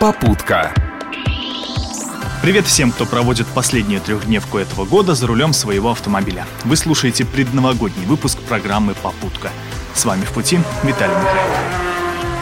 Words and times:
Попутка. 0.00 0.74
Привет 2.42 2.66
всем, 2.66 2.92
кто 2.92 3.06
проводит 3.06 3.46
последнюю 3.46 4.02
трехдневку 4.02 4.58
этого 4.58 4.84
года 4.84 5.14
за 5.14 5.26
рулем 5.26 5.54
своего 5.54 5.90
автомобиля. 5.90 6.44
Вы 6.64 6.76
слушаете 6.76 7.24
предновогодний 7.24 8.04
выпуск 8.04 8.38
программы 8.40 8.94
«Попутка». 8.94 9.50
С 9.94 10.04
вами 10.04 10.26
в 10.26 10.32
пути 10.32 10.58
Виталий 10.84 11.14
Михайлов. 11.14 11.56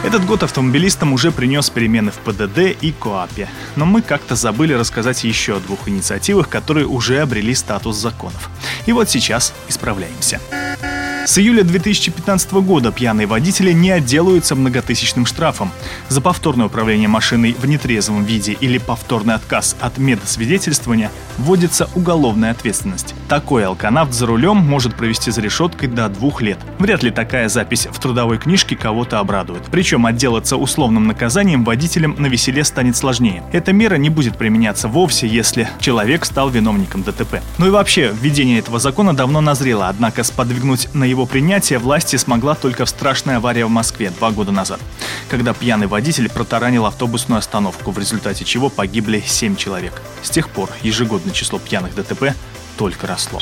Этот 0.04 0.26
год 0.26 0.42
автомобилистам 0.42 1.12
уже 1.12 1.30
принес 1.30 1.70
перемены 1.70 2.10
в 2.10 2.16
ПДД 2.16 2.76
и 2.80 2.92
КОАПе. 2.92 3.48
Но 3.76 3.86
мы 3.86 4.02
как-то 4.02 4.34
забыли 4.34 4.72
рассказать 4.72 5.22
еще 5.22 5.56
о 5.56 5.60
двух 5.60 5.88
инициативах, 5.88 6.48
которые 6.48 6.86
уже 6.86 7.20
обрели 7.20 7.54
статус 7.54 7.96
законов. 7.96 8.50
И 8.86 8.92
вот 8.92 9.08
сейчас 9.08 9.54
исправляемся. 9.68 10.40
С 11.26 11.38
июля 11.38 11.64
2015 11.64 12.52
года 12.52 12.92
пьяные 12.92 13.26
водители 13.26 13.72
не 13.72 13.90
отделаются 13.90 14.54
многотысячным 14.54 15.24
штрафом. 15.24 15.70
За 16.08 16.20
повторное 16.20 16.66
управление 16.66 17.08
машиной 17.08 17.56
в 17.58 17.64
нетрезвом 17.64 18.24
виде 18.24 18.52
или 18.52 18.76
повторный 18.76 19.32
отказ 19.32 19.74
от 19.80 19.96
медосвидетельствования 19.96 21.10
вводится 21.38 21.88
уголовная 21.94 22.50
ответственность. 22.50 23.14
Такой 23.26 23.64
алканавт 23.64 24.12
за 24.12 24.26
рулем 24.26 24.58
может 24.58 24.96
провести 24.96 25.30
за 25.30 25.40
решеткой 25.40 25.88
до 25.88 26.10
двух 26.10 26.42
лет. 26.42 26.58
Вряд 26.78 27.02
ли 27.02 27.10
такая 27.10 27.48
запись 27.48 27.88
в 27.90 27.98
трудовой 27.98 28.36
книжке 28.36 28.76
кого-то 28.76 29.18
обрадует. 29.18 29.62
Причем 29.70 30.04
отделаться 30.04 30.58
условным 30.58 31.06
наказанием 31.06 31.64
водителям 31.64 32.16
на 32.18 32.26
веселе 32.26 32.64
станет 32.64 32.98
сложнее. 32.98 33.42
Эта 33.50 33.72
мера 33.72 33.94
не 33.94 34.10
будет 34.10 34.36
применяться 34.36 34.88
вовсе, 34.88 35.26
если 35.26 35.70
человек 35.80 36.26
стал 36.26 36.50
виновником 36.50 37.02
ДТП. 37.02 37.40
Ну 37.56 37.68
и 37.68 37.70
вообще, 37.70 38.14
введение 38.20 38.58
этого 38.58 38.78
закона 38.78 39.16
давно 39.16 39.40
назрело, 39.40 39.88
однако 39.88 40.22
сподвигнуть 40.22 40.88
на 40.92 41.04
его 41.04 41.13
принятие 41.24 41.78
власти 41.78 42.16
смогла 42.16 42.56
только 42.56 42.84
в 42.84 42.88
страшной 42.88 43.36
аварии 43.36 43.62
в 43.62 43.70
Москве 43.70 44.10
два 44.10 44.32
года 44.32 44.50
назад, 44.50 44.80
когда 45.30 45.54
пьяный 45.54 45.86
водитель 45.86 46.28
протаранил 46.28 46.86
автобусную 46.86 47.38
остановку, 47.38 47.92
в 47.92 47.98
результате 47.98 48.44
чего 48.44 48.68
погибли 48.68 49.22
семь 49.24 49.54
человек. 49.54 50.02
С 50.22 50.30
тех 50.30 50.50
пор 50.50 50.68
ежегодное 50.82 51.32
число 51.32 51.60
пьяных 51.60 51.94
ДТП 51.94 52.34
только 52.76 53.06
росло. 53.06 53.38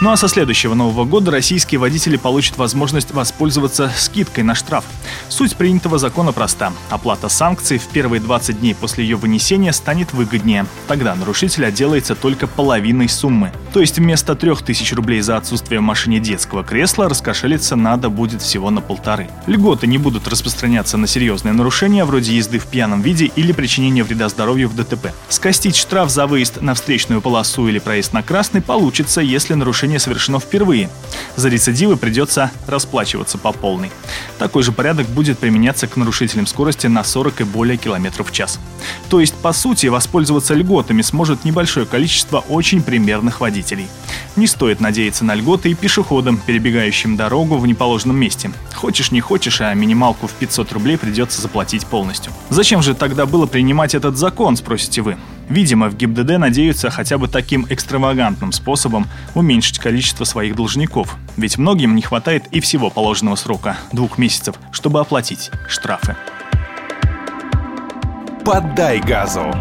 Ну 0.00 0.10
а 0.10 0.16
со 0.16 0.28
следующего 0.28 0.74
Нового 0.74 1.04
года 1.04 1.30
российские 1.30 1.78
водители 1.78 2.16
получат 2.16 2.58
возможность 2.58 3.12
воспользоваться 3.12 3.90
скидкой 3.96 4.44
на 4.44 4.54
штраф. 4.54 4.84
Суть 5.28 5.56
принятого 5.56 5.98
закона 5.98 6.32
проста. 6.32 6.72
Оплата 6.90 7.28
санкций 7.28 7.78
в 7.78 7.86
первые 7.86 8.20
20 8.20 8.60
дней 8.60 8.74
после 8.74 9.04
ее 9.04 9.16
вынесения 9.16 9.72
станет 9.72 10.12
выгоднее. 10.12 10.66
Тогда 10.88 11.14
нарушитель 11.14 11.64
отделается 11.64 12.14
только 12.14 12.46
половиной 12.46 13.08
суммы. 13.08 13.52
То 13.74 13.80
есть 13.80 13.98
вместо 13.98 14.36
3000 14.36 14.94
рублей 14.94 15.20
за 15.20 15.36
отсутствие 15.36 15.80
в 15.80 15.82
машине 15.82 16.20
детского 16.20 16.62
кресла 16.62 17.08
раскошелиться 17.08 17.74
надо 17.74 18.08
будет 18.08 18.40
всего 18.40 18.70
на 18.70 18.80
полторы. 18.80 19.28
Льготы 19.48 19.88
не 19.88 19.98
будут 19.98 20.28
распространяться 20.28 20.96
на 20.96 21.08
серьезные 21.08 21.54
нарушения 21.54 22.04
вроде 22.04 22.36
езды 22.36 22.60
в 22.60 22.68
пьяном 22.68 23.02
виде 23.02 23.32
или 23.34 23.50
причинения 23.50 24.04
вреда 24.04 24.28
здоровью 24.28 24.68
в 24.68 24.76
ДТП. 24.76 25.08
Скостить 25.28 25.74
штраф 25.74 26.08
за 26.08 26.28
выезд 26.28 26.62
на 26.62 26.74
встречную 26.74 27.20
полосу 27.20 27.66
или 27.66 27.80
проезд 27.80 28.12
на 28.12 28.22
красный 28.22 28.62
получится, 28.62 29.20
если 29.20 29.54
нарушение 29.54 29.98
совершено 29.98 30.38
впервые. 30.38 30.88
За 31.34 31.48
рецидивы 31.48 31.96
придется 31.96 32.52
расплачиваться 32.68 33.38
по 33.38 33.50
полной. 33.50 33.90
Такой 34.38 34.62
же 34.62 34.70
порядок 34.70 35.08
будет 35.08 35.40
применяться 35.40 35.88
к 35.88 35.96
нарушителям 35.96 36.46
скорости 36.46 36.86
на 36.86 37.02
40 37.02 37.40
и 37.40 37.44
более 37.44 37.76
километров 37.76 38.30
в 38.30 38.32
час. 38.32 38.60
То 39.10 39.18
есть, 39.18 39.34
по 39.34 39.52
сути, 39.52 39.88
воспользоваться 39.88 40.54
льготами 40.54 41.02
сможет 41.02 41.44
небольшое 41.44 41.86
количество 41.86 42.38
очень 42.38 42.80
примерных 42.80 43.40
водителей. 43.40 43.63
Не 44.36 44.46
стоит 44.46 44.80
надеяться 44.80 45.24
на 45.24 45.34
льготы 45.34 45.70
и 45.70 45.74
пешеходам, 45.74 46.38
перебегающим 46.38 47.16
дорогу 47.16 47.56
в 47.56 47.66
неположенном 47.66 48.16
месте. 48.16 48.50
Хочешь 48.74 49.10
не 49.10 49.20
хочешь, 49.20 49.60
а 49.60 49.72
минималку 49.74 50.26
в 50.26 50.32
500 50.32 50.72
рублей 50.72 50.98
придется 50.98 51.40
заплатить 51.40 51.86
полностью. 51.86 52.32
Зачем 52.50 52.82
же 52.82 52.94
тогда 52.94 53.26
было 53.26 53.46
принимать 53.46 53.94
этот 53.94 54.16
закон, 54.16 54.56
спросите 54.56 55.02
вы? 55.02 55.16
Видимо, 55.48 55.88
в 55.88 55.96
ГИБДД 55.96 56.38
надеются 56.38 56.90
хотя 56.90 57.18
бы 57.18 57.28
таким 57.28 57.66
экстравагантным 57.68 58.52
способом 58.52 59.06
уменьшить 59.34 59.78
количество 59.78 60.24
своих 60.24 60.56
должников. 60.56 61.16
Ведь 61.36 61.58
многим 61.58 61.94
не 61.94 62.02
хватает 62.02 62.44
и 62.50 62.60
всего 62.60 62.90
положенного 62.90 63.36
срока– 63.36 63.76
двух 63.92 64.18
месяцев, 64.18 64.56
чтобы 64.72 65.00
оплатить 65.00 65.50
штрафы. 65.68 66.16
Поддай 68.44 69.00
газу. 69.00 69.52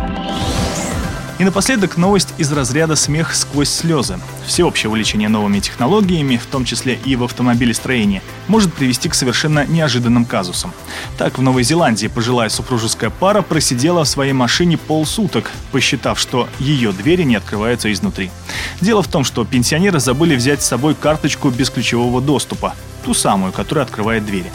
И 1.44 1.46
напоследок 1.46 1.98
новость 1.98 2.34
из 2.38 2.54
разряда 2.54 2.96
«Смех 2.96 3.36
сквозь 3.36 3.68
слезы». 3.68 4.18
Всеобщее 4.46 4.90
увлечение 4.90 5.28
новыми 5.28 5.60
технологиями, 5.60 6.38
в 6.38 6.46
том 6.46 6.64
числе 6.64 6.98
и 7.04 7.18
в 7.18 7.24
автомобилестроении, 7.26 8.22
может 8.48 8.74
привести 8.74 9.10
к 9.10 9.14
совершенно 9.14 9.66
неожиданным 9.66 10.24
казусам. 10.24 10.72
Так, 11.18 11.38
в 11.38 11.42
Новой 11.42 11.64
Зеландии 11.64 12.08
пожилая 12.08 12.48
супружеская 12.48 13.10
пара 13.10 13.42
просидела 13.42 14.06
в 14.06 14.08
своей 14.08 14.32
машине 14.32 14.78
полсуток, 14.78 15.52
посчитав, 15.74 16.18
что 16.18 16.48
ее 16.60 16.94
двери 16.94 17.24
не 17.24 17.36
открываются 17.36 17.92
изнутри. 17.92 18.32
Дело 18.80 19.04
в 19.04 19.10
том, 19.10 19.26
что 19.26 19.44
пенсионеры 19.44 20.00
забыли 20.00 20.38
взять 20.38 20.64
с 20.64 20.68
собой 20.68 20.96
карточку 20.96 21.50
бесключевого 21.50 22.22
доступа, 22.22 22.74
ту 23.04 23.14
самую, 23.14 23.52
которая 23.52 23.86
открывает 23.86 24.26
двери. 24.26 24.52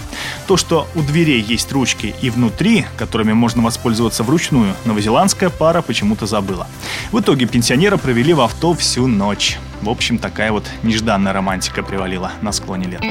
То, 0.47 0.57
что 0.57 0.89
у 0.95 1.03
дверей 1.03 1.41
есть 1.41 1.71
ручки 1.73 2.15
и 2.23 2.31
внутри, 2.31 2.87
которыми 2.97 3.33
можно 3.33 3.63
воспользоваться 3.63 4.23
вручную, 4.23 4.75
новозеландская 4.85 5.51
пара 5.51 5.83
почему-то 5.83 6.27
забыла. 6.27 6.67
В 7.13 7.21
итоге 7.21 7.47
пенсионера 7.47 7.97
провели 7.97 8.33
в 8.33 8.41
авто 8.41 8.75
всю 8.75 9.07
ночь. 9.07 9.59
В 9.83 9.89
общем, 9.89 10.19
такая 10.19 10.53
вот 10.53 10.65
нежданная 10.83 11.33
романтика 11.33 11.83
привалила 11.83 12.33
на 12.43 12.53
склоне 12.53 12.89
лет. 12.89 13.03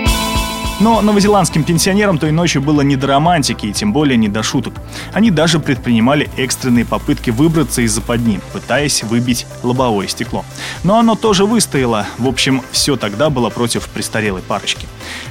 Но 0.79 1.01
новозеландским 1.01 1.63
пенсионерам 1.63 2.19
той 2.19 2.31
ночью 2.31 2.61
было 2.61 2.81
не 2.81 2.95
до 2.95 3.07
романтики 3.07 3.65
и 3.65 3.73
тем 3.73 3.93
более 3.93 4.15
не 4.15 4.27
до 4.27 4.43
шуток. 4.43 4.75
Они 5.11 5.31
даже 5.31 5.59
предпринимали 5.59 6.29
экстренные 6.37 6.85
попытки 6.85 7.31
выбраться 7.31 7.81
из 7.81 7.93
западни, 7.93 8.39
пытаясь 8.53 9.03
выбить 9.03 9.47
лобовое 9.63 10.07
стекло. 10.07 10.45
Но 10.83 10.99
оно 10.99 11.15
тоже 11.15 11.45
выстояло. 11.45 12.05
В 12.19 12.27
общем, 12.27 12.61
все 12.71 12.95
тогда 12.95 13.31
было 13.31 13.49
против 13.49 13.89
престарелой 13.89 14.43
парочки. 14.43 14.87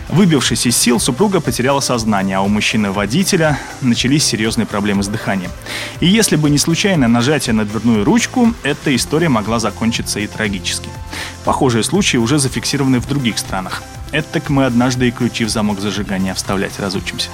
Выбившись 0.09 0.67
из 0.67 0.77
сил, 0.77 0.99
супруга 0.99 1.41
потеряла 1.41 1.79
сознание, 1.79 2.39
а 2.39 2.41
у 2.41 2.49
мужчины-водителя 2.49 3.59
начались 3.81 4.25
серьезные 4.25 4.67
проблемы 4.67 5.05
с 5.05 5.09
дыханием. 5.09 5.51
И 6.01 6.07
если 6.07 6.35
бы 6.35 6.51
не 6.51 6.59
случайное 6.59 7.09
нажатие 7.09 7.53
на 7.53 7.65
дверную 7.65 8.05
ручку, 8.05 8.53
эта 8.65 8.95
история 8.97 9.29
могла 9.29 9.61
закончиться 9.61 10.19
и 10.19 10.27
трагически. 10.27 10.89
Похожие 11.45 11.85
случаи 11.85 12.17
уже 12.17 12.39
зафиксированы 12.39 12.99
в 12.99 13.07
других 13.07 13.39
странах. 13.39 13.83
Это 14.17 14.29
так 14.33 14.49
мы 14.49 14.65
однажды 14.65 15.09
и 15.09 15.11
ключи 15.11 15.45
в 15.45 15.51
замок 15.51 15.79
зажигания 15.79 16.33
вставлять 16.33 16.81
разучимся. 16.81 17.29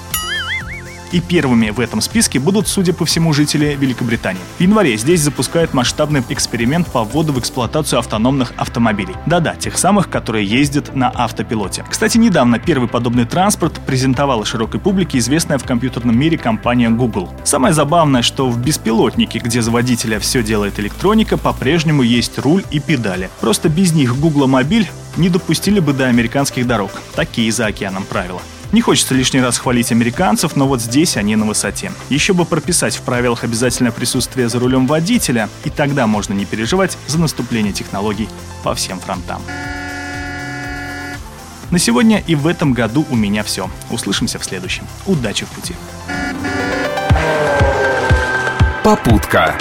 И 1.13 1.21
первыми 1.21 1.71
в 1.71 1.79
этом 1.79 2.01
списке 2.01 2.41
будут, 2.41 2.67
судя 2.67 2.93
по 2.93 3.05
всему, 3.05 3.33
жители 3.33 3.77
Великобритании. 3.79 4.41
В 4.59 4.61
январе 4.63 4.97
здесь 4.97 5.21
запускают 5.21 5.75
масштабный 5.75 6.23
эксперимент 6.31 6.89
по 6.89 7.05
вводу 7.05 7.33
в 7.35 7.39
эксплуатацию 7.39 7.99
автономных 7.99 8.53
автомобилей. 8.57 9.15
Да-да, 9.27 9.55
тех 9.55 9.77
самых, 9.77 10.09
которые 10.09 10.47
ездят 10.47 10.95
на 10.97 11.11
автопилоте. 11.11 11.85
Кстати, 11.89 12.17
недавно 12.17 12.59
первый 12.59 12.89
подобный 12.89 13.27
транспорт 13.27 13.79
презентовала 13.87 14.45
широкой 14.47 14.81
публике 14.81 15.19
известная 15.19 15.59
в 15.59 15.65
компьютерном 15.65 16.19
мире 16.19 16.39
компания 16.39 16.89
Google. 16.89 17.29
Самое 17.45 17.75
забавное, 17.75 18.23
что 18.23 18.49
в 18.49 18.59
беспилотнике, 18.59 19.39
где 19.39 19.61
за 19.61 19.71
водителя 19.71 20.19
все 20.19 20.43
делает 20.43 20.81
электроника, 20.81 21.37
по-прежнему 21.37 22.03
есть 22.03 22.39
руль 22.39 22.65
и 22.71 22.81
педали. 22.81 23.29
Просто 23.41 23.69
без 23.69 23.93
них 23.93 24.19
Google 24.19 24.47
Мобиль 24.47 24.89
не 25.17 25.29
допустили 25.29 25.81
бы 25.81 25.93
до 25.93 26.07
американских 26.07 26.67
дорог. 26.67 26.91
Такие 27.15 27.53
за 27.53 27.67
океаном 27.67 28.05
правила. 28.05 28.41
Не 28.73 28.81
хочется 28.81 29.15
лишний 29.15 29.43
раз 29.43 29.59
хвалить 29.59 29.93
американцев, 29.93 30.57
но 30.57 30.67
вот 30.67 30.81
здесь 30.81 31.19
они 31.19 31.37
на 31.37 31.45
высоте. 31.45 31.93
Еще 32.09 32.33
бы 32.33 32.47
прописать 32.47 32.97
в 32.97 33.03
правилах 33.03 33.45
обязательное 33.45 33.93
присутствие 33.93 34.49
за 34.49 34.59
рулем 34.59 34.87
водителя, 34.87 35.51
и 35.65 35.71
тогда 35.71 36.07
можно 36.07 36.33
не 36.33 36.47
переживать 36.47 36.97
за 37.07 37.21
наступление 37.21 37.75
технологий 37.75 38.31
по 38.65 38.75
всем 38.75 38.99
фронтам. 38.99 39.43
На 41.71 41.79
сегодня 41.79 42.23
и 42.27 42.35
в 42.35 42.47
этом 42.47 42.73
году 42.73 43.07
у 43.11 43.17
меня 43.17 43.43
все. 43.45 43.71
Услышимся 43.91 44.39
в 44.39 44.45
следующем. 44.45 44.87
Удачи 45.07 45.45
в 45.45 45.49
пути. 45.51 45.75
Попутка. 48.83 49.57